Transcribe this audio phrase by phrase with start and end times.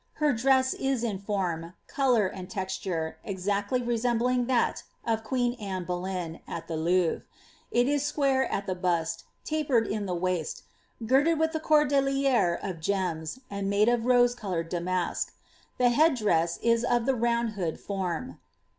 [0.13, 6.39] Her dress is in form, colour, and texture, exactly resembliaf that of queen Anne Boleyn,
[6.47, 7.21] at the Louvre;
[7.69, 10.63] it is square at the bust, taper in the waist,
[11.05, 15.33] girded with tlie cordeliere of gems, and made of rose coloured damask.
[15.77, 18.39] The head dress is of the round hood form.